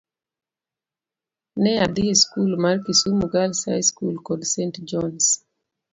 [1.61, 4.75] Ne adhi e skul mar Kisumu Girls High School kod St.
[4.89, 5.27] John's.